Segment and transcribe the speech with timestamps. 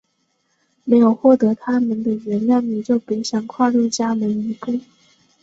[0.83, 4.79] 没有获得它们的原谅你就别想跨入家门一步！